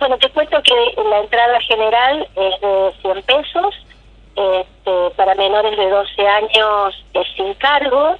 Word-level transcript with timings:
Bueno, 0.00 0.16
te 0.16 0.30
cuento 0.30 0.62
que 0.62 1.02
la 1.10 1.18
entrada 1.20 1.60
general 1.60 2.26
es 2.34 2.60
de 2.62 2.92
100 3.02 3.22
pesos, 3.22 3.74
este, 4.34 5.10
para 5.14 5.34
menores 5.34 5.76
de 5.76 5.90
12 5.90 6.26
años 6.26 7.04
es 7.12 7.28
sin 7.36 7.52
cargo, 7.54 8.16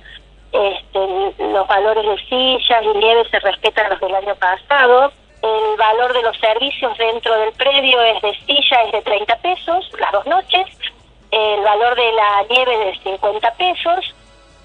este, 0.53 1.43
los 1.43 1.67
valores 1.67 2.05
de 2.05 2.25
sillas 2.27 2.85
y 2.85 2.99
nieves 2.99 3.29
se 3.31 3.41
respetan 3.41 3.89
los 3.89 4.01
del 4.01 4.15
año 4.15 4.35
pasado, 4.35 5.11
el 5.43 5.77
valor 5.79 6.13
de 6.13 6.23
los 6.23 6.37
servicios 6.37 6.99
dentro 6.99 7.35
del 7.41 7.53
predio 7.55 8.03
es 8.03 8.21
de 8.21 8.35
silla 8.45 8.83
es 8.83 8.93
de 8.93 9.01
30 9.01 9.37
pesos 9.37 9.91
las 9.99 10.13
dos 10.13 10.27
noches, 10.27 10.67
el 11.31 11.61
valor 11.63 11.97
de 11.97 12.13
la 12.13 12.45
nieve 12.51 12.91
es 12.91 13.03
de 13.03 13.11
50 13.13 13.55
pesos, 13.55 14.15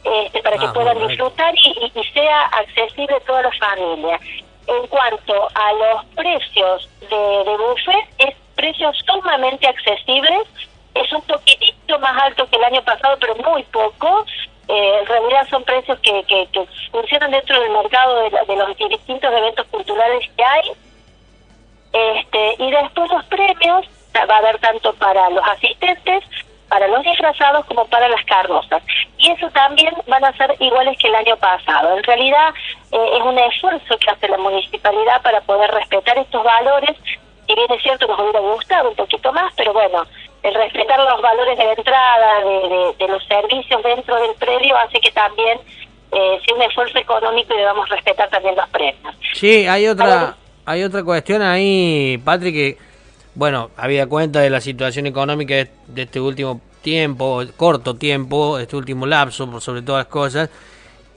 este, 0.03 0.41
para 0.41 0.57
que 0.57 0.65
Ah, 0.65 0.73
puedan 0.73 1.07
disfrutar 1.07 1.55
y, 1.55 1.91
y 1.95 2.03
sea 2.11 2.45
accesible 2.47 3.15
a 3.15 3.19
toda 3.21 3.43
la 3.43 3.51
familia. 3.53 4.19
En 4.67 4.87
cuanto 4.87 5.47
a 5.53 5.73
los 5.73 6.05
precios 6.15 6.89
de, 7.01 7.15
de 7.15 7.57
buffet, 7.57 8.07
es 8.19 8.35
precios 8.55 8.97
sumamente 9.05 9.67
accesibles, 9.67 10.47
es 10.95 11.13
un 11.13 11.21
poquitito 11.23 11.99
más 11.99 12.23
alto 12.23 12.49
que 12.49 12.55
el 12.55 12.63
año 12.63 12.83
pasado, 12.83 13.17
pero 13.19 13.35
muy 13.35 13.63
poco. 13.63 14.25
Eh, 14.67 14.99
en 15.01 15.05
realidad 15.05 15.47
son 15.49 15.63
precios 15.63 15.99
que, 15.99 16.23
que, 16.23 16.67
funcionan 16.91 17.31
dentro 17.31 17.59
del 17.59 17.71
mercado 17.71 18.15
de, 18.15 18.29
de 18.29 18.55
los 18.55 18.77
distintos 18.77 19.31
eventos 19.31 19.67
culturales 19.67 20.29
que 20.35 20.43
hay. 20.43 20.71
Este, 21.93 22.63
y 22.63 22.71
después 22.71 23.11
los 23.11 23.25
premios 23.25 23.85
va 24.15 24.35
a 24.35 24.37
haber 24.39 24.57
tanto 24.59 24.93
para 24.95 25.29
los 25.29 25.45
asistentes, 25.47 26.23
para 26.69 26.87
los 26.87 27.03
disfrazados 27.03 27.65
como 27.65 27.85
para 27.85 28.09
las 28.09 28.23
carrozas. 28.25 28.81
Y 29.17 29.31
eso 29.31 29.49
también 29.51 29.93
van 30.07 30.23
a 30.25 30.35
ser 30.37 30.55
iguales 30.59 30.97
que 30.99 31.07
el 31.07 31.15
año 31.15 31.37
pasado. 31.37 31.97
En 31.97 32.03
realidad 32.03 32.49
eh, 32.91 33.09
es 33.17 33.21
un 33.23 33.37
esfuerzo 33.37 33.97
que 33.99 34.09
hace 34.11 34.27
la 34.27 34.37
municipalidad 34.37 35.21
para 35.21 35.41
poder 35.41 35.69
respetar 35.71 36.17
estos 36.17 36.43
valores. 36.43 36.95
Si 37.47 37.53
bien 37.53 37.71
es 37.71 37.81
cierto 37.83 38.07
nos 38.07 38.19
hubiera 38.19 38.39
gustado 38.39 38.89
un 38.89 38.95
poquito 38.95 39.31
más, 39.31 39.53
pero 39.55 39.71
bueno, 39.73 40.03
el 40.43 40.53
respetar 40.53 40.99
los 40.99 41.21
valores 41.21 41.57
de 41.57 41.71
entrada, 41.71 42.39
de, 42.43 42.69
de- 42.69 42.93
de 42.97 43.07
los 43.07 43.23
servicios 43.25 43.81
dentro 43.83 44.15
del 44.15 44.33
predio, 44.35 44.75
hace 44.77 44.99
que 44.99 45.11
también 45.11 45.59
eh, 46.11 46.39
sea 46.45 46.55
un 46.55 46.61
esfuerzo 46.61 46.97
económico 46.97 47.53
y 47.53 47.57
debamos 47.57 47.87
respetar 47.89 48.29
también 48.29 48.55
los 48.55 48.67
premios. 48.69 49.15
Sí, 49.33 49.67
hay 49.67 49.87
otra, 49.87 50.35
hay 50.65 50.83
otra 50.83 51.03
cuestión 51.03 51.41
ahí, 51.41 52.19
Patrick, 52.23 52.53
que, 52.55 52.77
bueno, 53.35 53.69
había 53.75 54.07
cuenta 54.07 54.39
de 54.39 54.49
la 54.49 54.61
situación 54.61 55.05
económica 55.05 55.55
de, 55.55 55.69
este 56.01 56.19
último 56.21 56.61
tiempo, 56.81 57.43
corto 57.57 57.95
tiempo, 57.95 58.57
este 58.59 58.77
último 58.77 59.05
lapso, 59.05 59.49
por 59.49 59.61
sobre 59.61 59.81
todas 59.81 60.05
las 60.05 60.11
cosas, 60.11 60.49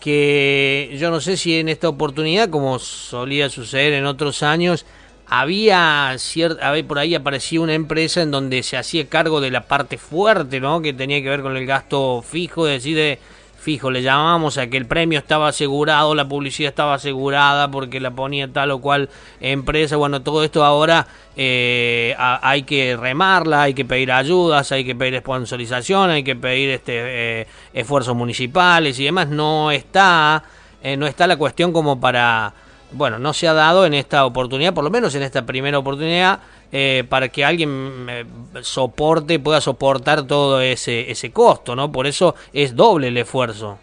que 0.01 0.97
yo 0.99 1.11
no 1.11 1.21
sé 1.21 1.37
si 1.37 1.59
en 1.59 1.69
esta 1.69 1.89
oportunidad, 1.89 2.51
como 2.51 2.79
solía 2.79 3.49
suceder 3.49 3.93
en 3.95 4.07
otros 4.07 4.43
años, 4.43 4.85
había 5.27 6.15
cierta, 6.19 6.73
por 6.87 6.99
ahí 6.99 7.15
aparecía 7.15 7.61
una 7.61 7.75
empresa 7.75 8.23
en 8.23 8.31
donde 8.31 8.63
se 8.63 8.77
hacía 8.77 9.07
cargo 9.09 9.41
de 9.41 9.51
la 9.51 9.69
parte 9.69 9.99
fuerte, 9.99 10.59
¿no? 10.59 10.81
Que 10.81 10.93
tenía 10.93 11.23
que 11.23 11.29
ver 11.29 11.43
con 11.43 11.57
el 11.57 11.67
gasto 11.67 12.23
fijo, 12.23 12.67
es 12.67 12.83
decir, 12.83 12.97
de 12.97 13.19
fijo, 13.69 13.91
le 13.91 14.01
llamamos 14.01 14.57
a 14.57 14.69
que 14.69 14.79
el 14.79 14.87
premio 14.87 15.19
estaba 15.19 15.49
asegurado, 15.49 16.15
la 16.15 16.27
publicidad 16.27 16.71
estaba 16.71 16.95
asegurada 16.95 17.71
porque 17.71 18.01
la 18.01 18.13
ponía 18.13 18.51
tal 18.51 18.71
o 18.71 18.81
cual 18.81 19.11
empresa. 19.43 19.97
Bueno, 19.97 20.23
todo 20.23 20.43
esto 20.43 20.65
ahora 20.65 21.07
eh, 21.37 22.17
hay 22.17 22.63
que 22.63 22.97
remarla, 22.97 23.65
hay 23.65 23.75
que 23.75 23.85
pedir 23.85 24.11
ayudas, 24.11 24.73
hay 24.73 24.87
que 24.87 24.95
pedir 24.95 25.21
sponsorización, 25.21 26.09
hay 26.09 26.25
que 26.25 26.35
pedir 26.35 26.71
este 26.71 26.95
eh, 26.97 27.47
esfuerzos 27.75 28.17
municipales 28.17 28.99
y 29.01 29.05
demás. 29.05 29.29
No 29.29 29.71
está, 29.71 30.43
eh, 30.83 30.97
no 30.97 31.07
está 31.07 31.27
la 31.27 31.37
cuestión 31.37 31.71
como 31.71 32.01
para 32.01 32.55
bueno, 32.93 33.19
no 33.19 33.35
se 33.35 33.47
ha 33.49 33.53
dado 33.53 33.85
en 33.85 33.93
esta 33.93 34.25
oportunidad, 34.25 34.73
por 34.73 34.83
lo 34.83 34.89
menos 34.89 35.15
en 35.15 35.23
esta 35.23 35.45
primera 35.45 35.79
oportunidad, 35.79 36.41
eh, 36.73 37.05
para 37.09 37.29
que 37.29 37.45
alguien 37.45 38.07
eh, 38.11 38.25
soporte, 38.63 39.39
pueda 39.39 39.61
soportar 39.61 40.27
todo 40.27 40.61
ese, 40.61 41.11
ese 41.11 41.33
costo, 41.33 41.75
¿no? 41.75 41.91
Por 41.91 42.07
eso 42.07 42.35
es 42.53 42.75
doble 42.77 43.09
el 43.09 43.17
esfuerzo. 43.19 43.79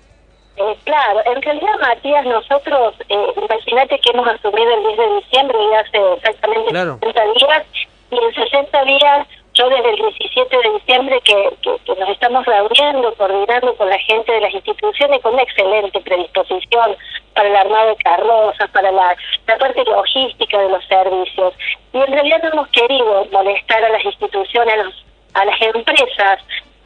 Eh, 0.58 0.78
claro, 0.86 1.20
en 1.26 1.42
realidad, 1.42 1.74
Matías, 1.82 2.26
nosotros, 2.26 2.94
eh, 3.10 3.28
imagínate 3.36 4.00
que 4.00 4.12
hemos 4.12 4.28
asumido 4.28 4.74
el 4.74 4.84
10 4.84 4.98
de 4.98 5.16
diciembre 5.16 5.58
y 5.60 5.74
hace 5.76 6.14
exactamente 6.16 6.70
Claro. 6.70 7.00
60 7.02 7.24
días, 7.34 7.66
y 8.12 8.16
en 8.16 8.34
60 8.34 8.84
días, 8.86 9.28
yo 9.56 9.70
desde 9.70 9.90
el 9.90 9.96
17 9.96 10.58
de 10.58 10.74
diciembre 10.74 11.22
que, 11.22 11.50
nos 11.88 12.10
estamos 12.10 12.46
reuniendo, 12.46 13.14
coordinando 13.16 13.74
con 13.76 13.90
la 13.90 13.98
gente 14.00 14.32
de 14.32 14.42
las 14.42 14.54
instituciones 14.54 15.22
con 15.22 15.34
una 15.34 15.44
excelente 15.44 16.00
predisposición 16.02 16.96
para 17.34 17.48
el 17.48 17.56
armado 17.56 17.90
de 17.90 17.96
carrozas, 17.98 18.70
para 18.72 18.92
la, 18.92 19.16
parte 19.46 19.84
logística 19.86 20.60
de 20.60 20.70
los 20.70 20.86
servicios. 20.86 21.54
Y 21.94 21.98
en 21.98 22.12
realidad 22.12 22.44
no 22.44 22.50
hemos 22.50 22.68
querido 22.70 23.28
molestar 23.32 23.84
a 23.84 23.90
las 23.90 24.04
instituciones, 24.04 24.74
a, 24.74 24.84
los, 24.84 25.06
a 25.34 25.46
las 25.46 25.62
empresas 25.62 26.40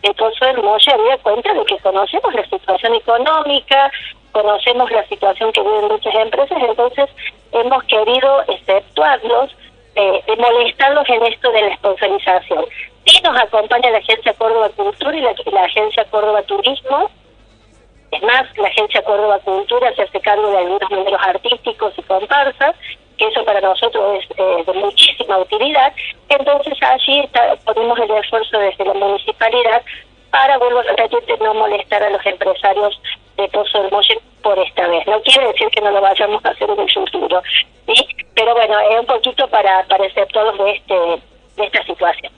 de 0.04 0.14
Pozo 0.14 0.46
Hermoso 0.46 0.92
había 0.94 1.18
cuenta 1.18 1.54
de 1.54 1.66
que 1.66 1.78
conocemos 1.80 2.34
la 2.34 2.46
situación 2.46 2.94
económica, 2.94 3.92
conocemos 4.32 4.92
la 4.92 5.06
situación 5.08 5.52
que 5.52 5.62
viven 5.62 5.88
muchas 5.88 6.14
empresas, 6.16 6.58
entonces 6.62 7.10
hemos 7.52 7.84
querido 7.86 8.44
exceptuarlos, 8.48 9.56
eh, 10.00 10.24
de 10.28 10.36
molestarlos 10.38 11.10
en 11.10 11.26
esto 11.26 11.52
de 11.52 11.62
la 11.62 11.76
sponsorización. 11.76 12.66
Sí 13.06 13.22
nos 13.22 13.38
acompaña 13.38 13.90
la 13.90 13.98
Agencia 13.98 14.34
Córdoba 14.34 14.70
Cultura 14.70 15.18
y 15.18 15.22
la, 15.22 15.62
Agencia 15.62 16.06
Córdoba 16.06 16.42
Turismo, 16.44 17.10
es 18.12 18.24
más, 18.24 18.46
la 18.58 18.70
Agencia 18.70 19.02
Córdoba 19.04 19.40
Cultura 19.40 19.94
se 19.96 20.04
hace 20.04 20.22
cargo 20.22 20.52
de 20.52 20.58
algunos 20.58 20.90
números 20.90 21.20
artísticos 21.22 21.94
y 21.98 22.02
comparsas, 22.04 22.76
que 23.18 23.28
eso 23.28 23.44
para 23.44 23.60
nosotros 23.60 24.24
es 24.24 24.38
eh, 24.38 24.64
de 24.66 24.74
muchísima 24.74 25.38
utilidad. 25.40 25.92
Entonces 26.30 26.78
allí 26.82 27.20
está, 27.20 27.58
ponemos 27.66 28.00
el 28.00 28.12
esfuerzo 28.12 28.58
desde 28.58 28.86
la 28.86 28.94
municipalidad 28.94 29.82
para, 30.32 30.58
vuelvo 30.60 30.80
a 30.80 30.84
repetir, 30.84 31.42
no 31.42 31.54
molestar 31.56 32.04
a 32.04 32.10
los 32.10 32.26
empresarios 32.26 33.02
de 33.36 33.50
Pozo 33.50 33.82
del 33.82 33.92
Molle 33.92 34.18
por 34.42 34.58
esta 34.60 34.88
vez. 34.88 35.06
No 35.08 35.22
quiere 35.24 35.48
decir 35.48 35.68
que 35.70 35.82
no 35.82 35.92
lo 35.92 36.00
vayamos 36.00 36.44
a 36.46 36.50
hacer 36.50 36.70
en 36.70 36.80
el 36.80 36.92
futuro, 36.92 37.42
bueno, 38.70 38.90
es 38.92 39.00
un 39.00 39.06
poquito 39.08 39.48
para, 39.50 39.84
para 39.88 40.06
exceptuarlos 40.06 40.58
de, 40.58 40.72
este, 40.72 40.94
de 41.58 41.66
esta 41.66 41.84
situación. 41.86 42.32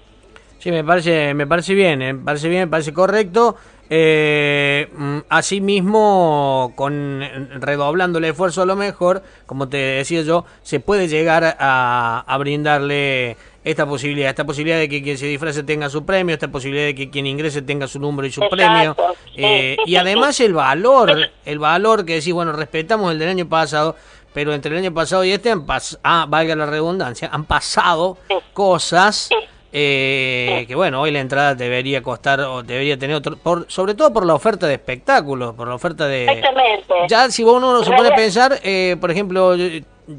Sí, 0.59 0.72
me 0.72 0.84
parece, 0.84 1.34
me 1.34 1.47
parece 1.47 1.74
bien, 1.74 2.02
eh, 2.02 2.14
me 2.14 2.24
parece 2.24 2.47
bien, 2.47 2.62
me 2.62 2.68
parece 2.68 2.94
correcto. 2.94 3.56
Eh, 3.90 4.88
mm, 4.96 5.18
asimismo, 5.28 6.72
con 6.78 7.22
redoblando 7.59 8.20
el 8.20 8.25
esfuerzo 8.25 8.62
a 8.62 8.66
lo 8.66 8.75
mejor, 8.75 9.22
como 9.46 9.68
te 9.68 9.78
decía 9.78 10.22
yo, 10.22 10.46
se 10.62 10.80
puede 10.80 11.09
llegar 11.09 11.58
a, 11.59 12.24
a 12.25 12.38
brindarle 12.38 13.36
esta 13.64 13.86
posibilidad, 13.86 14.30
esta 14.30 14.46
posibilidad 14.46 14.80
de 14.80 14.90
que 14.90 15.03
quien 15.03 15.18
se 15.18 15.28
disfrace 15.28 15.64
tenga 15.64 15.90
su 15.90 16.06
premio, 16.06 16.34
esta 16.34 16.47
posibilidad 16.47 16.86
de 16.86 16.96
que 16.96 17.09
quien 17.09 17.28
ingrese 17.28 17.62
tenga 17.62 17.88
su 17.88 18.00
número 18.00 18.28
y 18.28 18.31
su 18.31 18.41
Exacto, 18.41 18.56
premio. 18.56 18.96
Eh, 19.36 19.78
y 19.86 19.96
además 19.97 20.40
el 20.40 20.53
valor, 20.53 21.30
el 21.46 21.59
valor 21.59 22.06
que 22.06 22.16
decís, 22.16 22.34
bueno, 22.34 22.53
respetamos 22.53 23.12
el 23.12 23.20
del 23.20 23.30
año 23.30 23.47
pasado, 23.47 23.96
pero 24.34 24.53
entre 24.53 24.72
el 24.72 24.78
año 24.80 24.94
pasado 24.94 25.24
y 25.25 25.31
este 25.31 25.52
han 25.52 25.66
pas 25.66 26.00
ah, 26.03 26.25
valga 26.28 26.56
la 26.56 26.66
redundancia, 26.66 27.30
han 27.31 27.46
pasado 27.46 28.18
cosas 28.53 29.30
eh, 29.74 30.66
que 30.68 30.75
bueno, 30.75 31.02
hoy 31.02 31.12
la 31.12 31.19
entrada 31.19 31.56
debería 31.56 32.03
costar 32.03 32.41
o 32.41 32.62
debería 32.62 32.97
tener 33.00 33.16
otro, 33.16 33.38
por, 33.38 33.66
sobre 33.70 33.94
todo 33.94 34.12
por 34.12 34.25
la 34.25 34.34
oferta 34.34 34.68
de 34.68 34.74
espectáculos, 34.74 35.56
por 35.56 35.68
la 35.68 35.75
oferta 35.75 36.08
de... 36.08 36.25
Exactamente. 36.25 36.94
Ya 37.08 37.31
si 37.31 37.44
uno, 37.44 37.84
se 37.84 37.91
pone 37.91 38.09
a 38.09 38.16
pensar, 38.16 38.59
eh, 38.64 38.97
por 39.00 39.12
ejemplo, 39.12 39.56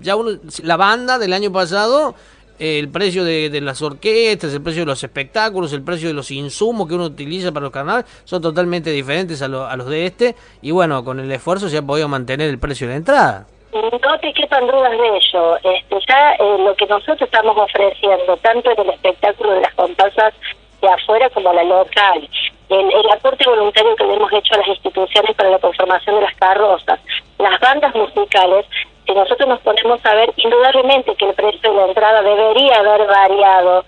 ya 0.01 0.17
uno, 0.17 0.39
la 0.63 0.77
banda 0.79 1.19
del 1.19 1.35
año 1.35 1.53
pasado, 1.53 2.15
eh, 2.59 2.79
el 2.79 2.89
precio 2.89 3.25
de, 3.25 3.51
de 3.51 3.61
las 3.61 3.83
orquestas, 3.83 4.55
el 4.55 4.63
precio 4.63 4.83
de 4.83 4.87
los 4.87 5.05
espectáculos, 5.05 5.73
el 5.75 5.83
precio 5.83 6.09
de 6.09 6.15
los 6.15 6.31
insumos 6.31 6.89
que 6.89 6.95
uno 6.95 7.05
utiliza 7.05 7.53
para 7.53 7.65
los 7.65 7.73
carnavales, 7.73 8.07
son 8.25 8.41
totalmente 8.41 8.89
diferentes 8.91 9.43
a, 9.43 9.49
lo- 9.49 9.67
a 9.67 9.77
los 9.77 9.87
de 9.89 10.07
este, 10.07 10.35
y 10.63 10.71
bueno, 10.71 11.05
con 11.05 11.21
el 11.21 11.31
esfuerzo 11.31 11.69
se 11.69 11.77
ha 11.77 11.83
podido 11.83 12.09
mantener 12.09 12.49
el 12.49 12.59
precio 12.59 12.87
de 12.87 12.93
la 12.95 12.97
entrada. 12.97 13.47
No 13.73 14.19
te 14.19 14.33
quepan 14.35 14.67
dudas 14.67 14.91
de 14.91 15.17
ello. 15.17 15.57
Este, 15.57 15.99
ya 16.07 16.33
eh, 16.35 16.59
lo 16.59 16.75
que 16.77 16.87
nosotros 16.87 17.23
estamos 17.23 17.57
ofreciendo, 17.57 18.37
tanto 18.39 18.71
en 18.71 18.81
el 18.81 18.91
espectáculo 18.91 19.53
de 19.53 19.61
las 19.63 19.75
comparsas 19.75 20.35
de 20.83 20.89
afuera 20.89 21.31
como 21.31 21.53
la 21.55 21.65
local, 21.65 22.29
el, 22.69 22.93
el 22.93 23.11
aporte 23.11 23.49
voluntario 23.49 23.97
que 23.97 24.05
le 24.05 24.15
hemos 24.15 24.33
hecho 24.33 24.55
a 24.55 24.59
las 24.59 24.69
instituciones 24.69 25.35
para 25.37 25.51
la 25.51 25.59
conformación 25.59 26.17
de 26.17 26.23
las 26.23 26.35
carrozas, 26.35 27.01
las 27.39 27.61
bandas 27.61 27.95
musicales, 27.95 28.67
si 29.07 29.15
nosotros 29.15 29.49
nos 29.49 29.61
ponemos 29.61 30.05
a 30.05 30.15
ver, 30.15 30.33
indudablemente 30.37 31.15
que 31.15 31.29
el 31.29 31.35
precio 31.35 31.71
de 31.71 31.77
la 31.77 31.87
entrada 31.87 32.23
debería 32.23 32.77
haber 32.77 33.07
variado, 33.07 33.85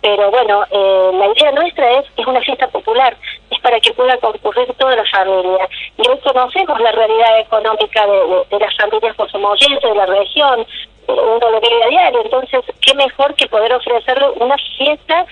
pero 0.00 0.30
bueno, 0.30 0.64
eh, 0.70 1.10
la 1.14 1.26
idea 1.26 1.50
nuestra 1.52 1.90
es 1.98 2.06
es 2.16 2.26
una 2.26 2.40
fiesta 2.40 2.68
popular, 2.68 3.16
para 3.64 3.80
que 3.80 3.92
pueda 3.94 4.16
concurrir 4.18 4.68
toda 4.78 4.94
la 4.94 5.04
familia. 5.06 5.66
Y 5.96 6.06
hoy 6.08 6.18
conocemos 6.22 6.78
la 6.80 6.92
realidad 6.92 7.40
económica 7.40 8.06
de, 8.06 8.12
de- 8.12 8.44
de 8.50 8.58
las 8.60 8.76
familias 8.76 9.16
posomoyenses 9.16 9.80
de 9.82 9.94
la 9.94 10.06
región, 10.06 10.60
eh, 10.60 11.12
uno 11.12 11.50
lo 11.50 11.60
diario, 11.90 12.20
entonces 12.22 12.60
qué 12.82 12.94
mejor 12.94 13.34
que 13.34 13.46
poder 13.48 13.72
ofrecerle 13.72 14.28
una 14.36 14.56
fiesta 14.76 15.24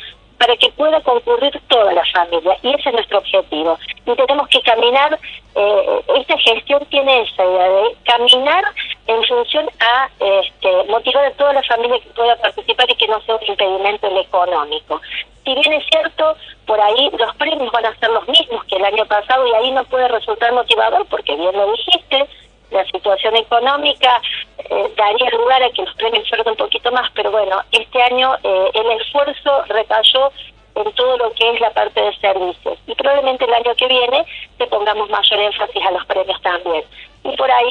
para 0.43 0.57
que 0.57 0.73
pueda 0.73 1.01
concurrir 1.03 1.53
toda 1.69 1.93
la 1.93 2.03
familia. 2.07 2.57
Y 2.65 2.75
ese 2.75 2.89
es 2.89 2.95
nuestro 2.97 3.19
objetivo. 3.19 3.79
Y 4.05 4.13
tenemos 4.17 4.49
que 4.49 4.61
caminar, 4.63 5.17
eh, 5.55 6.03
esta 6.17 6.37
gestión 6.37 6.85
tiene 6.87 7.21
esa 7.21 7.45
idea 7.45 7.69
de 7.69 7.97
caminar 8.05 8.65
en 9.07 9.23
función 9.23 9.71
a 9.79 10.09
este, 10.19 10.69
motivar 10.89 11.27
a 11.27 11.31
toda 11.35 11.53
la 11.53 11.63
familia 11.63 12.01
que 12.01 12.09
pueda 12.09 12.35
participar 12.35 12.91
y 12.91 12.97
que 12.97 13.07
no 13.07 13.21
sea 13.21 13.37
un 13.37 13.47
impedimento 13.47 14.09
el 14.09 14.17
económico. 14.17 15.01
Si 15.45 15.55
bien 15.55 15.75
es 15.75 15.87
cierto, 15.89 16.37
por 16.67 16.81
ahí 16.81 17.09
los 17.17 17.37
premios 17.37 17.71
van 17.71 17.87
a 17.87 17.97
ser 18.01 18.11
los 18.11 18.27
mismos 18.27 18.65
que 18.65 18.75
el 18.75 18.85
año 18.85 19.07
pasado 19.07 19.47
y 19.47 19.55
ahí 19.55 19.71
no 19.71 19.85
puede 19.85 20.09
resultar 20.09 20.53
motivador 20.53 21.07
porque 21.07 21.37
bien 21.37 21.57
lo 21.57 21.71
dijiste, 21.71 22.27
la 22.73 22.85
situación 22.87 23.37
económica 23.37 24.21
eh, 24.59 24.93
daría 24.97 25.31
lugar 25.31 25.63
a 25.63 25.71
que 25.71 25.83
los 25.83 25.95
premios 25.95 26.29
fueran 26.29 26.49
un 26.49 26.57
poquito 26.57 26.91
más, 26.93 27.11
pero 27.15 27.31
bueno, 27.31 27.61
este 27.71 28.03
año 28.03 28.35
eh, 28.43 28.71
el 28.75 29.01
esfuerzo 29.01 29.65
recayó 29.69 30.31
en 30.75 30.93
todo 30.93 31.19
lo 31.19 31.33
que 31.35 31.51
es 31.51 31.61
la 31.61 31.71
parte 31.71 32.01
de 32.01 32.17
servicios 32.17 32.79
y 32.87 32.95
probablemente 32.95 33.45
el 33.45 33.55
año 33.55 33.75
que 33.77 33.87
viene 33.87 34.25
le 34.59 34.67
pongamos 34.67 35.09
mayor 35.11 35.41
énfasis 35.41 35.83
a 35.87 35.91
los 35.91 36.07
premios 36.07 36.41
también. 36.43 36.85
Y 37.25 37.37
por 37.37 37.51
ahí 37.51 37.71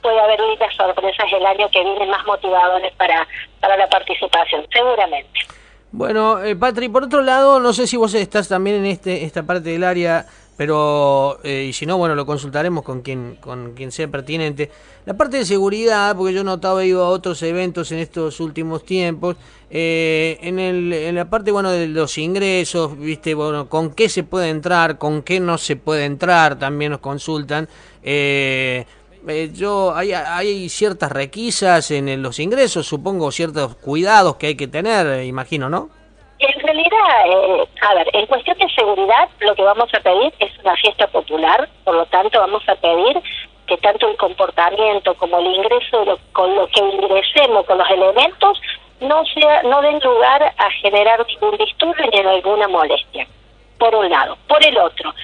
puede 0.00 0.20
haber 0.20 0.40
lindas 0.40 0.74
sorpresas 0.74 1.26
el 1.32 1.44
año 1.44 1.68
que 1.70 1.82
viene 1.82 2.06
más 2.06 2.24
motivadores 2.26 2.92
para, 2.94 3.26
para 3.60 3.76
la 3.76 3.88
participación, 3.88 4.66
seguramente. 4.72 5.40
Bueno, 5.92 6.42
eh, 6.42 6.54
Patri, 6.54 6.88
por 6.88 7.04
otro 7.04 7.20
lado, 7.22 7.58
no 7.58 7.72
sé 7.72 7.86
si 7.86 7.96
vos 7.96 8.14
estás 8.14 8.48
también 8.48 8.76
en 8.76 8.86
este 8.86 9.24
esta 9.24 9.42
parte 9.42 9.70
del 9.70 9.82
área 9.82 10.24
pero 10.60 11.40
eh, 11.42 11.68
y 11.70 11.72
si 11.72 11.86
no, 11.86 11.96
bueno, 11.96 12.14
lo 12.14 12.26
consultaremos 12.26 12.84
con 12.84 13.00
quien, 13.00 13.38
con 13.40 13.72
quien 13.72 13.90
sea 13.90 14.08
pertinente. 14.08 14.70
La 15.06 15.14
parte 15.14 15.38
de 15.38 15.46
seguridad, 15.46 16.14
porque 16.14 16.34
yo 16.34 16.44
notaba, 16.44 16.82
he 16.82 16.88
ido 16.88 17.02
a 17.02 17.08
otros 17.08 17.42
eventos 17.44 17.92
en 17.92 17.98
estos 17.98 18.40
últimos 18.40 18.84
tiempos, 18.84 19.36
eh, 19.70 20.36
en, 20.42 20.58
el, 20.58 20.92
en 20.92 21.14
la 21.14 21.30
parte, 21.30 21.50
bueno, 21.50 21.70
de 21.70 21.88
los 21.88 22.18
ingresos, 22.18 22.98
viste, 22.98 23.32
bueno, 23.32 23.70
con 23.70 23.94
qué 23.94 24.10
se 24.10 24.22
puede 24.22 24.50
entrar, 24.50 24.98
con 24.98 25.22
qué 25.22 25.40
no 25.40 25.56
se 25.56 25.76
puede 25.76 26.04
entrar, 26.04 26.58
también 26.58 26.92
nos 26.92 27.00
consultan. 27.00 27.66
Eh, 28.02 28.84
yo 29.54 29.94
hay, 29.96 30.12
hay 30.12 30.68
ciertas 30.68 31.10
requisas 31.10 31.90
en 31.90 32.20
los 32.20 32.38
ingresos, 32.38 32.86
supongo 32.86 33.32
ciertos 33.32 33.76
cuidados 33.76 34.36
que 34.36 34.48
hay 34.48 34.56
que 34.56 34.68
tener, 34.68 35.24
imagino, 35.24 35.70
¿no? 35.70 35.99
Eh, 36.82 37.66
a 37.82 37.94
ver, 37.94 38.08
en 38.12 38.26
cuestión 38.26 38.56
de 38.58 38.68
seguridad, 38.70 39.28
lo 39.40 39.54
que 39.54 39.62
vamos 39.62 39.92
a 39.92 40.00
pedir 40.00 40.32
es 40.38 40.50
una 40.58 40.74
fiesta 40.76 41.06
popular, 41.08 41.68
por 41.84 41.94
lo 41.94 42.06
tanto 42.06 42.40
vamos 42.40 42.66
a 42.68 42.74
pedir 42.76 43.20
que 43.66 43.76
tanto 43.78 44.08
el 44.08 44.16
comportamiento 44.16 45.14
como 45.14 45.38
el 45.38 45.46
ingreso, 45.46 46.18
con 46.32 46.54
lo 46.54 46.66
que 46.68 46.80
ingresemos, 46.80 47.66
con 47.66 47.78
los 47.78 47.90
elementos, 47.90 48.60
no 49.00 49.24
sea, 49.26 49.62
no 49.62 49.80
den 49.82 50.00
lugar 50.00 50.42
a 50.42 50.70
generar 50.82 51.24
ningún 51.26 51.56
disturbio 51.56 52.06
ni 52.10 52.18
alguna 52.18 52.68
molestia. 52.68 53.26
Por 53.78 53.94
un 53.94 54.10
lado. 54.10 54.36
Por 54.46 54.64
el 54.64 54.76
otro, 54.76 55.14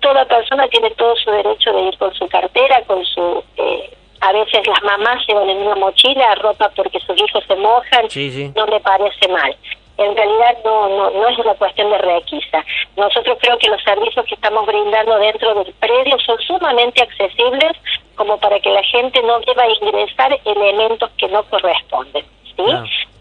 toda 0.00 0.24
persona 0.26 0.68
tiene 0.68 0.90
todo 0.90 1.14
su 1.16 1.30
derecho 1.30 1.72
de 1.72 1.82
ir 1.82 1.98
con 1.98 2.12
su 2.14 2.26
cartera, 2.28 2.82
con 2.86 3.04
su 3.04 3.44
eh, 3.56 3.90
a 4.20 4.32
veces 4.32 4.66
las 4.66 4.82
mamás 4.82 5.26
llevan 5.26 5.50
en 5.50 5.58
una 5.58 5.76
mochila 5.76 6.34
ropa 6.36 6.70
porque 6.74 6.98
sus 7.00 7.20
hijos 7.20 7.44
se 7.46 7.56
mojan, 7.56 8.08
no 8.54 8.66
me 8.66 8.80
parece 8.80 9.28
mal 9.28 9.54
en 9.96 10.16
realidad 10.16 10.58
no, 10.64 10.88
no, 10.88 11.10
no 11.10 11.28
es 11.28 11.38
una 11.38 11.54
cuestión 11.54 11.90
de 11.90 11.98
requisa. 11.98 12.64
Nosotros 12.96 13.38
creo 13.40 13.58
que 13.58 13.68
los 13.68 13.82
servicios 13.82 14.26
que 14.26 14.34
estamos 14.34 14.66
brindando 14.66 15.18
dentro 15.18 15.54
del 15.54 15.72
predio 15.74 16.18
son 16.20 16.38
sumamente 16.40 17.02
accesibles 17.02 17.72
como 18.16 18.38
para 18.38 18.58
que 18.60 18.70
la 18.70 18.82
gente 18.82 19.22
no 19.22 19.40
deba 19.40 19.66
ingresar 19.68 20.38
elementos 20.44 21.10
que 21.16 21.28
no 21.28 21.42
corresponden. 21.44 22.24
¿sí? 22.56 22.64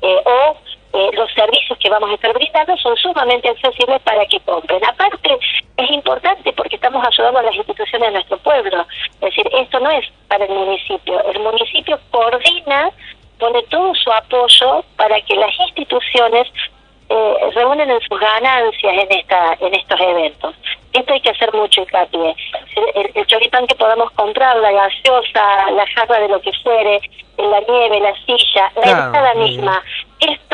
Eh, 0.02 0.22
o 0.26 0.58
eh, 0.94 1.10
los 1.14 1.32
servicios 1.34 1.78
que 1.80 1.90
vamos 1.90 2.12
a 2.12 2.14
estar 2.14 2.32
brindando 2.34 2.78
son 2.78 2.96
sumamente 2.98 3.50
accesibles 3.50 4.00
para 4.02 4.26
que 4.28 4.40
compren. 4.42 4.84
Aparte, 4.86 5.40
es 5.78 5.90
importante 5.90 6.54
porque 6.54 6.76
estamos 6.76 7.04
ayudando 7.06 7.40
a 7.40 7.44
las 7.44 7.56
instituciones 7.56 8.10
de 8.10 8.14
nuestro 8.14 8.38
pueblo. 8.38 8.86
Es 9.16 9.22
decir, 9.22 9.50
esto 9.54 9.80
no 9.80 9.90
es 9.90 10.06
para 10.28 10.46
el 10.46 10.52
municipio. 10.52 11.20
El 11.30 11.40
municipio 11.40 12.00
coordina 12.12 12.92
pone 13.44 13.62
todo 13.64 13.94
su 13.96 14.10
apoyo 14.10 14.86
para 14.96 15.20
que 15.20 15.36
las 15.36 15.52
instituciones 15.68 16.48
eh, 17.10 17.34
reúnen 17.54 17.92
en 17.92 18.00
sus 18.00 18.18
ganancias 18.18 18.94
en 18.94 19.12
esta 19.20 19.58
en 19.60 19.74
estos 19.74 20.00
eventos. 20.00 20.56
Esto 20.94 21.14
hay 21.14 21.20
que 21.20 21.32
hacer 21.32 21.54
mucho 21.54 21.82
hincapié. 21.82 22.36
El, 22.96 23.12
el 23.14 23.26
choripán 23.28 23.68
que 23.68 23.76
podamos 23.76 24.12
comprar, 24.12 24.56
la 24.58 24.72
gaseosa, 24.72 25.72
la 25.72 25.86
jarra 25.88 26.20
de 26.20 26.30
lo 26.30 26.40
que 26.40 26.54
fuere, 26.64 27.02
la 27.38 27.60
nieve, 27.68 28.00
la 28.00 28.16
silla, 28.26 28.72
la 28.78 28.92
entrada 28.92 29.34
misma, 29.34 29.84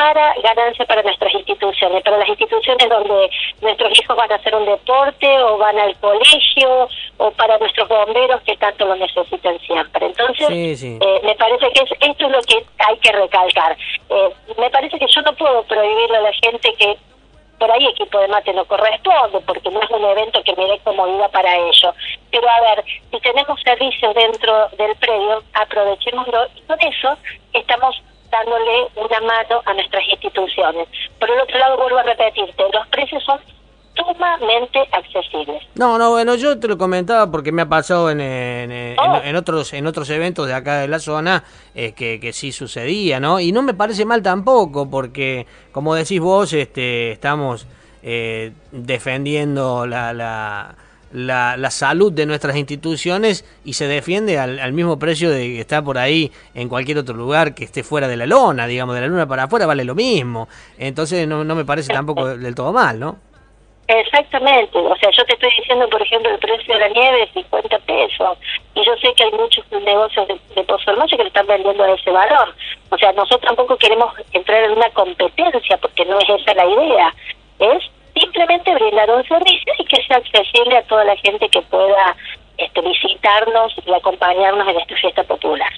para 0.00 0.32
ganancia 0.42 0.86
para 0.86 1.02
nuestras 1.02 1.34
instituciones, 1.34 2.02
para 2.02 2.16
las 2.16 2.28
instituciones 2.30 2.88
donde 2.88 3.30
nuestros 3.60 3.98
hijos 3.98 4.16
van 4.16 4.32
a 4.32 4.36
hacer 4.36 4.54
un 4.54 4.64
deporte 4.64 5.26
o 5.42 5.58
van 5.58 5.78
al 5.78 5.94
colegio 5.96 6.88
o 7.18 7.30
para 7.32 7.58
nuestros 7.58 7.86
bomberos 7.86 8.40
que 8.40 8.56
tanto 8.56 8.86
lo 8.86 8.96
necesitan 8.96 9.60
siempre. 9.60 10.06
Entonces, 10.06 10.82
eh, 10.82 11.20
me 11.22 11.34
parece 11.34 11.70
que 11.72 11.82
esto 11.82 12.26
es 12.26 12.32
lo 12.32 12.40
que 12.40 12.64
hay 12.78 12.96
que 12.96 13.12
recalcar. 13.12 13.76
Eh, 14.08 14.30
me 14.56 14.70
parece 14.70 14.98
que 14.98 15.06
yo 15.06 15.20
no 15.20 15.34
puedo 15.34 15.64
prohibirle 15.64 16.16
a 16.16 16.22
la 16.22 16.32
gente 16.32 16.72
que 16.78 16.96
por 17.58 17.70
ahí 17.70 17.86
equipo 17.88 18.18
de 18.20 18.28
mate 18.28 18.54
no 18.54 18.64
corresponde, 18.64 19.38
porque 19.40 19.70
no 19.70 19.82
es 19.82 19.90
un 19.90 20.02
evento 20.02 20.42
que 20.42 20.56
me 20.56 20.64
dé 20.64 20.78
comodidad 20.78 21.30
para 21.30 21.54
ello. 21.56 21.92
Pero 22.30 22.48
a 22.48 22.60
ver, 22.62 22.84
si 23.10 23.20
tenemos 23.20 23.60
servicios 23.60 24.14
dentro 24.14 24.66
del 24.78 24.96
predio, 24.96 25.42
aprovechémoslo 25.52 26.46
y 26.56 26.60
con 26.62 26.80
eso 26.80 27.18
estamos 27.52 28.02
dándole 28.30 28.88
una 28.96 29.20
mano 29.20 29.62
a 29.64 29.74
nuestras 29.74 30.02
instituciones. 30.08 30.88
Por 31.18 31.30
el 31.30 31.40
otro 31.40 31.58
lado, 31.58 31.76
vuelvo 31.76 31.98
a 31.98 32.02
repetirte, 32.02 32.64
los 32.72 32.86
precios 32.88 33.22
son 33.24 33.38
sumamente 33.96 34.78
accesibles. 34.92 35.62
No, 35.74 35.98
no, 35.98 36.10
bueno, 36.10 36.34
yo 36.36 36.58
te 36.58 36.68
lo 36.68 36.78
comentaba 36.78 37.30
porque 37.30 37.52
me 37.52 37.62
ha 37.62 37.68
pasado 37.68 38.10
en, 38.10 38.20
en, 38.20 38.98
oh. 38.98 39.38
otros 39.38 39.72
en 39.72 39.86
otros 39.86 40.08
eventos 40.10 40.46
de 40.46 40.54
acá 40.54 40.78
de 40.78 40.88
la 40.88 40.98
zona 40.98 41.44
eh, 41.74 41.92
que, 41.92 42.20
que 42.20 42.32
sí 42.32 42.52
sucedía, 42.52 43.20
¿no? 43.20 43.40
Y 43.40 43.52
no 43.52 43.62
me 43.62 43.74
parece 43.74 44.04
mal 44.04 44.22
tampoco 44.22 44.88
porque, 44.88 45.46
como 45.72 45.94
decís 45.94 46.20
vos, 46.20 46.52
este, 46.52 47.12
estamos 47.12 47.66
eh, 48.02 48.52
defendiendo 48.70 49.86
la, 49.86 50.12
la 50.12 50.76
la, 51.12 51.56
la, 51.56 51.70
salud 51.70 52.12
de 52.12 52.26
nuestras 52.26 52.56
instituciones 52.56 53.44
y 53.64 53.74
se 53.74 53.86
defiende 53.86 54.38
al, 54.38 54.72
mismo 54.72 54.98
precio 54.98 55.30
de 55.30 55.46
que 55.46 55.60
está 55.60 55.82
por 55.82 55.98
ahí 55.98 56.30
en 56.54 56.68
cualquier 56.68 56.98
otro 56.98 57.14
lugar 57.14 57.54
que 57.54 57.64
esté 57.64 57.82
fuera 57.82 58.08
de 58.08 58.16
la 58.16 58.26
lona, 58.26 58.66
digamos, 58.66 58.94
de 58.94 59.02
la 59.02 59.06
luna 59.08 59.26
para 59.26 59.44
afuera 59.44 59.66
vale 59.66 59.84
lo 59.84 59.94
mismo. 59.94 60.48
Entonces 60.78 61.26
no, 61.26 61.44
no 61.44 61.54
me 61.54 61.64
parece 61.64 61.92
tampoco 61.92 62.26
del 62.36 62.54
todo 62.54 62.72
mal, 62.72 62.98
¿no? 62.98 63.18
Exactamente, 63.92 64.78
o 64.78 64.94
sea, 64.98 65.10
yo 65.10 65.24
te 65.24 65.32
estoy 65.32 65.50
diciendo, 65.58 65.88
por 65.88 66.00
ejemplo, 66.00 66.30
el 66.30 66.38
precio 66.38 66.74
de 66.74 66.78
la 66.78 66.88
nieve 66.90 67.24
es 67.24 67.32
50 67.32 67.76
pesos, 67.80 68.38
y 68.76 68.84
yo 68.84 68.96
sé 69.02 69.12
que 69.14 69.24
hay 69.24 69.32
muchos 69.32 69.64
negocios 69.72 70.28
de, 70.28 70.34
de 70.54 70.64
que 70.64 71.16
le 71.16 71.26
están 71.26 71.46
vendiendo 71.48 71.82
a 71.82 71.90
ese 71.90 72.08
valor. 72.12 72.54
O 72.90 72.96
sea, 72.96 73.10
nosotros 73.14 73.40
tampoco 73.40 73.76
queremos 73.78 74.14
entrar 74.32 74.62
en 74.62 74.72
una 74.78 74.88
competencia, 74.90 75.76
porque 75.78 76.04
no 76.04 76.20
es 76.20 76.28
esa 76.28 76.54
la 76.54 76.66
idea, 76.66 77.14
es 77.58 77.90
simplemente 78.30 78.74
brindar 78.74 79.10
un 79.10 79.24
servicio 79.24 79.72
y 79.78 79.84
que 79.84 80.02
sea 80.06 80.18
accesible 80.18 80.76
a 80.76 80.82
toda 80.84 81.04
la 81.04 81.16
gente 81.16 81.48
que 81.48 81.62
pueda 81.62 82.16
este, 82.58 82.80
visitarnos 82.80 83.74
y 83.84 83.92
acompañarnos 83.92 84.68
en 84.68 84.80
esta 84.80 84.96
fiesta 84.96 85.24
popular. 85.24 85.70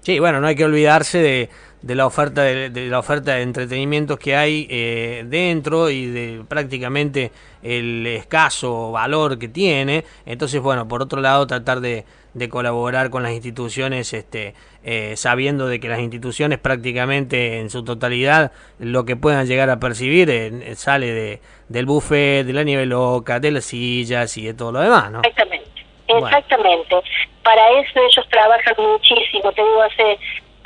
Sí, 0.00 0.18
bueno, 0.18 0.40
no 0.40 0.46
hay 0.46 0.54
que 0.54 0.64
olvidarse 0.64 1.18
de, 1.18 1.50
de 1.82 1.94
la 1.94 2.06
oferta 2.06 2.42
de, 2.42 2.70
la 2.88 2.98
oferta 2.98 3.34
de 3.34 3.42
entretenimientos 3.42 4.18
que 4.18 4.36
hay 4.36 4.66
eh, 4.70 5.24
dentro 5.26 5.90
y 5.90 6.06
de 6.06 6.44
prácticamente 6.48 7.30
el 7.62 8.06
escaso 8.06 8.92
valor 8.92 9.38
que 9.38 9.48
tiene. 9.48 10.04
Entonces, 10.26 10.60
bueno, 10.60 10.88
por 10.88 11.02
otro 11.02 11.20
lado, 11.20 11.46
tratar 11.46 11.80
de, 11.80 12.04
de 12.34 12.48
colaborar 12.48 13.10
con 13.10 13.22
las 13.22 13.32
instituciones, 13.32 14.12
este, 14.12 14.54
eh, 14.84 15.14
sabiendo 15.16 15.66
de 15.66 15.80
que 15.80 15.88
las 15.88 16.00
instituciones 16.00 16.58
prácticamente 16.58 17.58
en 17.58 17.70
su 17.70 17.84
totalidad 17.84 18.52
lo 18.78 19.04
que 19.04 19.16
puedan 19.16 19.46
llegar 19.46 19.70
a 19.70 19.78
percibir 19.78 20.30
eh, 20.30 20.74
sale 20.76 21.12
de, 21.12 21.40
del 21.68 21.86
buffet, 21.86 22.44
de 22.44 22.52
la 22.52 22.64
nieve 22.64 22.86
loca, 22.86 23.40
de 23.40 23.50
las 23.50 23.64
sillas 23.64 24.36
y 24.36 24.46
de 24.46 24.54
todo 24.54 24.72
lo 24.72 24.80
demás, 24.80 25.10
¿no? 25.10 25.20
Exactamente, 25.22 25.84
exactamente. 26.06 26.96
Para 27.42 27.62
eso 27.80 28.00
ellos 28.00 28.26
trabajan 28.30 28.74
muchísimo, 28.78 29.52
te 29.52 29.62
digo, 29.62 29.82
hace 29.82 30.18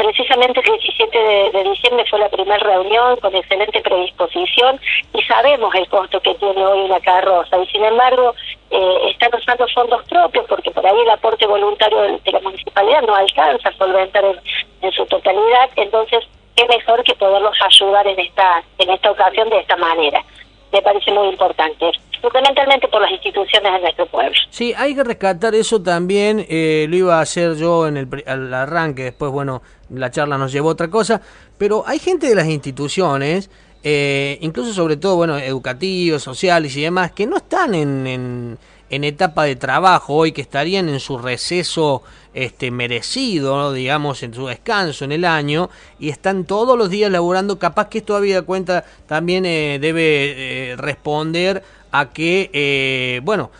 precisamente 0.02 0.60
el 0.60 0.78
17 0.80 1.18
de, 1.52 1.64
diciembre 1.70 2.04
fue 2.10 2.18
la 2.18 2.28
primera 2.28 2.58
reunión 2.58 3.16
con 3.20 3.34
excelente 3.36 3.80
predisposición 3.80 4.80
y 5.14 5.22
sabemos 5.22 5.72
el 5.76 5.86
costo 5.88 6.20
que 6.20 6.34
tiene 6.34 6.64
hoy 6.66 6.80
una 6.80 6.98
carroza 7.00 7.56
y 7.58 7.66
sin 7.68 7.84
embargo 7.84 8.34
eh, 8.70 9.10
están 9.10 9.30
usando 9.32 9.64
fondos 9.68 10.02
propios 10.08 10.44
porque 10.48 10.72
por 10.72 10.84
ahí 10.84 10.98
el 10.98 11.10
aporte 11.10 11.46
voluntario 11.46 12.00
de, 12.00 12.32
la 12.32 12.40
municipalidad 12.40 13.02
no 13.02 13.14
alcanza 13.14 13.68
a 13.68 13.76
solventar 13.76 14.24
en, 14.24 14.92
su 14.92 15.06
totalidad, 15.06 15.70
entonces 15.76 16.24
qué 16.56 16.66
mejor 16.66 17.04
que 17.04 17.14
poderlos 17.14 17.56
ayudar 17.64 18.04
en 18.08 18.18
esta 18.18 18.64
en 18.78 18.90
esta 18.90 19.10
ocasión 19.12 19.48
de 19.50 19.60
esta 19.60 19.76
manera. 19.76 20.24
Me 20.72 20.82
parece 20.82 21.12
muy 21.12 21.28
importante 21.28 21.92
fundamentalmente 22.22 22.86
por 22.88 23.02
las 23.02 23.10
instituciones 23.10 23.72
de 23.72 23.80
nuestro 23.80 24.06
pueblo. 24.06 24.34
Sí, 24.48 24.72
hay 24.76 24.94
que 24.94 25.02
rescatar 25.02 25.54
eso 25.54 25.82
también, 25.82 26.46
eh, 26.48 26.86
lo 26.88 26.96
iba 26.96 27.18
a 27.18 27.22
hacer 27.22 27.56
yo 27.56 27.88
en 27.88 27.96
el 27.96 28.08
al 28.26 28.54
arranque, 28.54 29.02
después, 29.02 29.32
bueno, 29.32 29.60
la 29.90 30.10
charla 30.10 30.38
nos 30.38 30.52
llevó 30.52 30.68
a 30.68 30.72
otra 30.72 30.88
cosa, 30.88 31.20
pero 31.58 31.82
hay 31.84 31.98
gente 31.98 32.28
de 32.28 32.36
las 32.36 32.46
instituciones, 32.46 33.50
eh, 33.82 34.38
incluso 34.40 34.72
sobre 34.72 34.96
todo, 34.96 35.16
bueno, 35.16 35.36
educativos, 35.36 36.22
sociales 36.22 36.76
y 36.76 36.82
demás, 36.82 37.10
que 37.10 37.26
no 37.26 37.38
están 37.38 37.74
en, 37.74 38.06
en 38.06 38.58
etapa 38.92 39.44
de 39.44 39.56
trabajo 39.56 40.14
hoy, 40.14 40.32
que 40.32 40.42
estarían 40.42 40.88
en 40.88 41.00
su 41.00 41.18
receso 41.18 42.02
este, 42.34 42.70
merecido, 42.70 43.72
digamos, 43.72 44.22
en 44.22 44.34
su 44.34 44.46
descanso 44.46 45.04
en 45.04 45.12
el 45.12 45.24
año, 45.24 45.70
y 45.98 46.10
están 46.10 46.44
todos 46.44 46.78
los 46.78 46.90
días 46.90 47.10
laburando, 47.10 47.58
capaz 47.58 47.88
que 47.88 47.98
esto 47.98 48.16
había 48.16 48.42
cuenta 48.42 48.84
también 49.06 49.46
eh, 49.46 49.78
debe 49.80 50.72
eh, 50.72 50.76
responder 50.76 51.62
a 51.90 52.10
que, 52.10 52.50
eh, 52.52 53.20
bueno, 53.24 53.50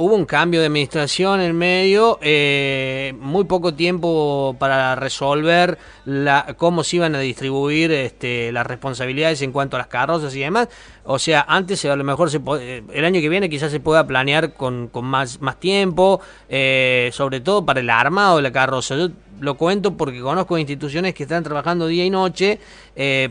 hubo 0.00 0.14
un 0.14 0.24
cambio 0.24 0.60
de 0.60 0.66
administración 0.66 1.42
en 1.42 1.54
medio, 1.54 2.18
eh, 2.22 3.12
muy 3.20 3.44
poco 3.44 3.74
tiempo 3.74 4.56
para 4.58 4.94
resolver 4.94 5.76
la, 6.06 6.54
cómo 6.56 6.84
se 6.84 6.96
iban 6.96 7.14
a 7.14 7.18
distribuir 7.20 7.92
este, 7.92 8.50
las 8.50 8.66
responsabilidades 8.66 9.42
en 9.42 9.52
cuanto 9.52 9.76
a 9.76 9.80
las 9.80 9.88
carrozas 9.88 10.34
y 10.34 10.40
demás. 10.40 10.70
O 11.04 11.18
sea, 11.18 11.44
antes 11.46 11.84
a 11.84 11.96
lo 11.96 12.04
mejor 12.04 12.30
se 12.30 12.40
eh, 12.60 12.82
el 12.94 13.04
año 13.04 13.20
que 13.20 13.28
viene 13.28 13.50
quizás 13.50 13.70
se 13.70 13.78
pueda 13.78 14.06
planear 14.06 14.54
con, 14.54 14.88
con 14.88 15.04
más, 15.04 15.42
más 15.42 15.60
tiempo, 15.60 16.22
eh, 16.48 17.10
sobre 17.12 17.40
todo 17.40 17.66
para 17.66 17.80
el 17.80 17.90
armado 17.90 18.36
de 18.36 18.42
la 18.42 18.52
carroza. 18.52 18.96
Yo 18.96 19.08
lo 19.38 19.58
cuento 19.58 19.98
porque 19.98 20.20
conozco 20.20 20.56
instituciones 20.56 21.12
que 21.12 21.24
están 21.24 21.44
trabajando 21.44 21.86
día 21.86 22.06
y 22.06 22.10
noche, 22.10 22.58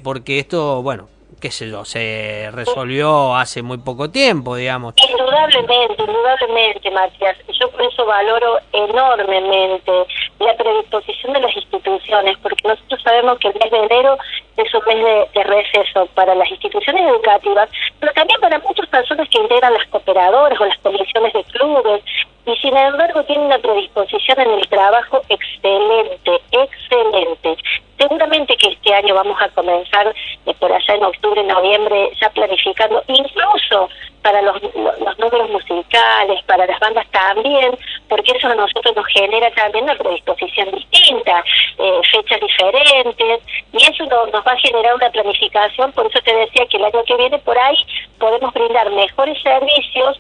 porque 0.03 0.37
esto, 0.37 0.83
bueno, 0.83 1.07
qué 1.39 1.51
sé 1.51 1.69
yo, 1.69 1.85
se 1.85 2.49
resolvió 2.51 3.35
hace 3.35 3.61
muy 3.61 3.77
poco 3.79 4.09
tiempo, 4.09 4.55
digamos. 4.55 4.93
Indudablemente, 5.29 6.01
indudablemente, 6.01 6.89
Matías. 6.89 7.37
Yo 7.59 7.69
por 7.69 7.83
eso 7.83 8.03
valoro 8.03 8.57
enormemente 8.73 9.91
la 10.39 10.55
predisposición 10.55 11.33
de 11.33 11.41
las 11.41 11.55
instituciones, 11.55 12.35
porque 12.41 12.67
nosotros 12.67 12.99
sabemos 13.03 13.37
que 13.37 13.49
el 13.49 13.53
mes 13.53 13.69
de 13.69 13.77
enero 13.77 14.17
es 14.57 14.73
un 14.73 14.81
mes 14.87 15.29
de, 15.33 15.43
receso 15.43 16.07
para 16.15 16.33
las 16.33 16.49
instituciones 16.49 17.03
educativas, 17.07 17.69
pero 17.99 18.11
también 18.13 18.41
para 18.41 18.57
muchas 18.57 18.87
personas 18.87 19.29
que 19.29 19.37
integran 19.37 19.73
las 19.73 19.85
cooperadoras 19.89 20.59
o 20.59 20.65
las 20.65 20.79
comisiones 20.79 21.31
de 21.33 21.43
clubes, 21.43 22.03
y 22.47 22.55
sin 22.57 22.75
embargo 22.75 23.23
tiene 23.25 23.45
una 23.45 23.59
predisposición 23.59 24.39
en 24.39 24.49
el 24.49 24.67
trabajo 24.67 25.21
excelente, 25.29 26.41
excelente. 26.51 27.55
Seguramente 27.99 28.57
que 28.57 28.69
este 28.69 28.93
año 28.93 29.13
vamos 29.13 29.39
a 29.41 29.49
comenzar 29.49 30.07
eh, 30.45 30.53
por 30.59 30.71
allá 30.71 30.95
en 30.95 31.03
octubre, 31.03 31.43
noviembre, 31.43 32.11
ya 32.19 32.29
planificando, 32.29 33.03
incluso 33.07 33.89
para 34.21 34.41
los, 34.41 34.61
los, 34.61 35.19
números 35.19 35.49
musicales, 35.49 36.43
para 36.45 36.65
las 36.65 36.79
bandas 36.79 37.07
también, 37.11 37.77
porque 38.07 38.31
eso 38.35 38.47
a 38.47 38.55
nosotros 38.55 38.95
nos 38.95 39.07
genera 39.07 39.49
también 39.51 39.85
una 39.85 39.95
predisposición 39.95 40.71
distinta, 40.71 41.43
eh, 41.77 42.01
fechas 42.11 42.39
diferentes, 42.39 43.41
y 43.73 43.77
eso 43.77 44.03
nos, 44.05 44.31
va 44.45 44.51
a 44.51 44.57
generar 44.57 44.95
una 44.95 45.09
planificación, 45.09 45.91
por 45.93 46.07
eso 46.07 46.19
te 46.21 46.35
decía 46.35 46.65
que 46.67 46.77
el 46.77 46.85
año 46.85 47.03
que 47.03 47.15
viene 47.15 47.39
por 47.39 47.57
ahí 47.57 47.77
podemos 48.19 48.53
brindar 48.53 48.89
mejores 48.91 49.41
servicios, 49.41 50.19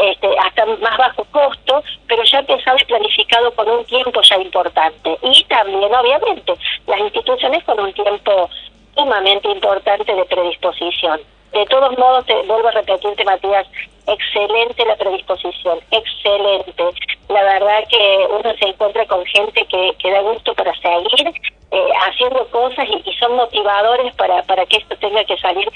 este, 0.00 0.28
hasta 0.38 0.66
más 0.66 0.96
bajo 0.96 1.24
costo, 1.32 1.82
pero 2.06 2.22
ya 2.24 2.42
pensado 2.42 2.76
y 2.80 2.84
planificado 2.84 3.50
con 3.52 3.68
un 3.68 3.84
tiempo 3.84 4.20
ya 4.22 4.36
importante. 4.36 5.18
Y 5.22 5.44
también, 5.44 5.92
obviamente, 5.94 6.54
las 6.86 7.00
instituciones 7.00 7.64
con 7.64 7.80
un 7.80 7.92
tiempo 7.92 8.48
sumamente 8.94 9.48
importante 9.48 10.14
de 10.14 10.24
predisposición. 10.24 11.20
De 11.52 11.66
todos 11.66 11.98
modos, 11.98 12.24
te 12.26 12.34
vuelvo 12.42 12.68
a 12.68 12.72
repetirte, 12.72 13.24
Matías, 13.24 13.66
excelente 14.06 14.84
la 14.84 14.96
predisposición, 14.96 15.80
excelente. 15.90 16.84
La 17.28 17.42
verdad 17.42 17.84
que 17.88 18.26
uno 18.30 18.54
se 18.56 18.68
encuentra 18.68 19.04
con 19.06 19.24
gente 19.26 19.64
que, 19.66 19.92
que 19.98 20.10
da 20.10 20.20
gusto 20.20 20.54
para 20.54 20.72
seguir 20.74 21.34
eh, 21.72 21.88
haciendo 22.06 22.46
cosas 22.48 22.86
y, 22.88 23.08
y, 23.08 23.14
son 23.14 23.36
motivadores 23.36 24.12
para, 24.14 24.42
para 24.42 24.66
que 24.66 24.78
esto 24.78 24.96
tenga 24.96 25.24
que 25.24 25.36
salir. 25.38 25.68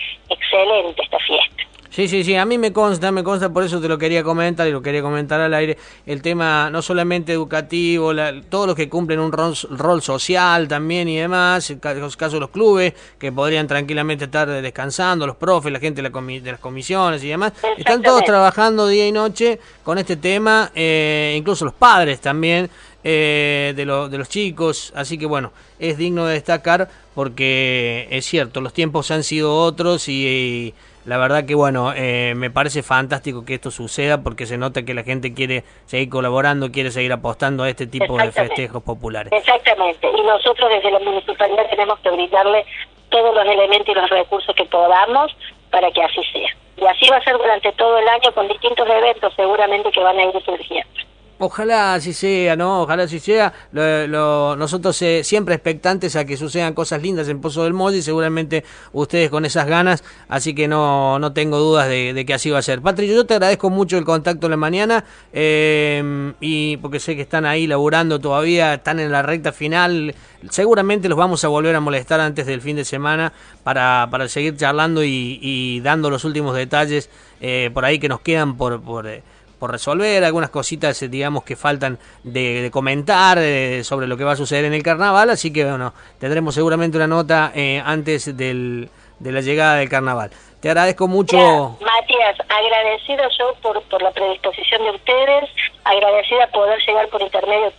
Sí, 1.94 2.08
sí, 2.08 2.24
sí, 2.24 2.34
a 2.34 2.44
mí 2.44 2.58
me 2.58 2.72
consta, 2.72 3.12
me 3.12 3.22
consta, 3.22 3.50
por 3.50 3.62
eso 3.62 3.80
te 3.80 3.86
lo 3.86 3.96
quería 3.96 4.24
comentar 4.24 4.66
y 4.66 4.72
lo 4.72 4.82
quería 4.82 5.00
comentar 5.00 5.40
al 5.40 5.54
aire, 5.54 5.78
el 6.06 6.22
tema 6.22 6.68
no 6.68 6.82
solamente 6.82 7.32
educativo, 7.32 8.10
todos 8.48 8.66
los 8.66 8.74
que 8.74 8.88
cumplen 8.88 9.20
un 9.20 9.30
rol, 9.30 10.02
social 10.02 10.66
también 10.66 11.08
y 11.08 11.18
demás, 11.18 11.70
en 11.70 11.80
los 12.00 12.16
casos 12.16 12.34
de 12.34 12.40
los 12.40 12.50
clubes, 12.50 12.94
que 13.16 13.30
podrían 13.30 13.68
tranquilamente 13.68 14.24
estar 14.24 14.48
descansando, 14.48 15.24
los 15.24 15.36
profes, 15.36 15.70
la 15.70 15.78
gente 15.78 16.02
de, 16.02 16.10
las 16.50 16.58
comisiones 16.58 17.22
y 17.22 17.28
demás, 17.28 17.52
están 17.78 18.02
todos 18.02 18.24
trabajando 18.24 18.88
día 18.88 19.06
y 19.06 19.12
noche 19.12 19.60
con 19.84 19.96
este 19.96 20.16
tema, 20.16 20.72
eh, 20.74 21.36
incluso 21.38 21.64
los 21.64 21.74
padres 21.74 22.20
también. 22.20 22.68
Eh, 23.06 23.74
de, 23.76 23.84
de 23.84 24.16
los 24.18 24.30
chicos, 24.30 24.90
así 24.96 25.18
que 25.18 25.26
bueno, 25.26 25.52
es 25.78 25.98
digno 25.98 26.24
de 26.24 26.32
destacar 26.32 26.88
porque 27.14 28.08
es 28.10 28.24
cierto, 28.24 28.60
los 28.60 28.72
tiempos 28.72 29.10
han 29.10 29.22
sido 29.22 29.56
otros 29.56 30.08
y 30.08 30.74
la 31.04 31.18
verdad 31.18 31.44
que 31.44 31.54
bueno, 31.54 31.92
eh, 31.94 32.34
me 32.34 32.50
parece 32.50 32.82
fantástico 32.82 33.44
que 33.44 33.54
esto 33.54 33.70
suceda 33.70 34.22
porque 34.22 34.46
se 34.46 34.56
nota 34.56 34.84
que 34.84 34.94
la 34.94 35.02
gente 35.02 35.34
quiere 35.34 35.64
seguir 35.86 36.08
colaborando, 36.08 36.72
quiere 36.72 36.90
seguir 36.90 37.12
apostando 37.12 37.62
a 37.62 37.68
este 37.68 37.86
tipo 37.86 38.16
de 38.16 38.32
festejos 38.32 38.82
populares. 38.82 39.32
Exactamente, 39.32 40.08
y 40.08 40.22
nosotros 40.22 40.70
desde 40.70 40.90
la 40.90 40.98
municipalidad 41.00 41.68
tenemos 41.70 41.98
que 42.00 42.10
brindarle 42.10 42.64
todos 43.10 43.34
los 43.34 43.44
elementos 43.46 43.88
y 43.88 43.94
los 43.94 44.10
recursos 44.10 44.54
que 44.56 44.64
podamos 44.64 45.36
para 45.70 45.90
que 45.90 46.02
así 46.02 46.22
sea. 46.32 46.48
Y 46.76 46.86
así 46.86 47.08
va 47.08 47.18
a 47.18 47.22
ser 47.24 47.36
durante 47.36 47.70
todo 47.72 47.98
el 47.98 48.08
año 48.08 48.32
con 48.32 48.48
distintos 48.48 48.88
eventos 48.88 49.32
seguramente 49.36 49.90
que 49.92 50.00
van 50.00 50.18
a 50.18 50.24
ir 50.24 50.42
surgiendo. 50.44 51.13
Ojalá 51.38 51.94
así 51.94 52.12
sea, 52.12 52.54
¿no? 52.54 52.82
Ojalá 52.82 53.04
así 53.04 53.18
sea. 53.18 53.52
Lo, 53.72 54.54
nosotros 54.56 55.00
eh, 55.02 55.24
siempre 55.24 55.56
expectantes 55.56 56.14
a 56.14 56.24
que 56.24 56.36
sucedan 56.36 56.74
cosas 56.74 57.02
lindas 57.02 57.28
en 57.28 57.40
Pozo 57.40 57.64
del 57.64 57.72
Molle 57.72 57.98
y 57.98 58.02
seguramente 58.02 58.64
ustedes 58.92 59.30
con 59.30 59.44
esas 59.44 59.66
ganas, 59.66 60.04
así 60.28 60.54
que 60.54 60.68
no, 60.68 61.18
no 61.18 61.32
tengo 61.32 61.58
dudas 61.58 61.88
de, 61.88 62.24
que 62.24 62.34
así 62.34 62.50
va 62.50 62.58
a 62.58 62.62
ser. 62.62 62.80
Patricio, 62.82 63.16
yo 63.16 63.26
te 63.26 63.34
agradezco 63.34 63.68
mucho 63.68 63.98
el 63.98 64.04
contacto 64.04 64.46
en 64.46 64.50
la 64.52 64.56
mañana 64.56 65.04
eh, 65.32 66.32
y 66.40 66.76
porque 66.76 67.00
sé 67.00 67.16
que 67.16 67.22
están 67.22 67.46
ahí 67.46 67.66
laburando 67.66 68.20
todavía, 68.20 68.74
están 68.74 69.00
en 69.00 69.10
la 69.10 69.22
recta 69.22 69.50
final. 69.50 70.14
Seguramente 70.50 71.08
los 71.08 71.18
vamos 71.18 71.42
a 71.42 71.48
volver 71.48 71.74
a 71.74 71.80
molestar 71.80 72.20
antes 72.20 72.46
del 72.46 72.60
fin 72.60 72.76
de 72.76 72.84
semana 72.84 73.32
para, 73.64 74.06
para 74.08 74.28
seguir 74.28 74.56
charlando 74.56 75.02
y, 75.02 75.80
dando 75.80 76.10
los 76.10 76.24
últimos 76.24 76.54
detalles 76.54 77.10
eh, 77.40 77.70
por 77.74 77.84
ahí 77.84 77.98
que 77.98 78.08
nos 78.08 78.20
quedan 78.20 78.56
por... 78.56 78.80
por 78.80 79.33
resolver, 79.70 80.24
algunas 80.24 80.50
cositas, 80.50 81.00
eh, 81.02 81.08
digamos, 81.08 81.44
que 81.44 81.56
faltan 81.56 81.98
de, 82.22 82.70
comentar 82.72 83.38
eh, 83.38 83.82
sobre 83.84 84.06
lo 84.06 84.16
que 84.16 84.24
va 84.24 84.32
a 84.32 84.36
suceder 84.36 84.64
en 84.64 84.74
el 84.74 84.82
carnaval, 84.82 85.30
así 85.30 85.52
que 85.52 85.64
bueno, 85.64 85.92
tendremos 86.18 86.54
seguramente 86.54 86.96
una 86.96 87.06
nota 87.06 87.52
eh, 87.54 87.82
antes 87.84 88.36
del, 88.36 88.88
de 89.18 89.32
la 89.32 89.40
llegada 89.40 89.76
del 89.76 89.88
carnaval. 89.88 90.30
Te 90.60 90.70
agradezco 90.70 91.06
mucho. 91.06 91.36
Matías, 91.36 92.38
agradecido 92.48 93.24
yo 93.38 93.54
por, 93.60 93.82
por 93.82 94.00
la 94.00 94.10
predisposición 94.12 94.82
de 94.82 94.90
ustedes, 94.92 95.50
agradecida 95.84 96.46
poder 96.48 96.80
llegar 96.86 97.08
por 97.08 97.20
intermedio 97.20 97.70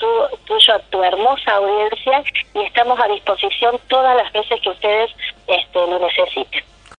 tuyo 0.45 0.73
a 0.75 0.79
tu 0.91 1.03
hermosa 1.03 1.55
audiencia 1.55 2.23
y 2.53 2.61
estamos 2.61 2.99
a 2.99 3.07
disposición 3.07 3.79
todas 3.87 4.15
las 4.15 4.31
veces 4.31 4.61
que 4.61 4.69
ustedes 4.69 5.11
este, 5.47 5.79
lo 5.79 5.99
necesiten. 5.99 6.63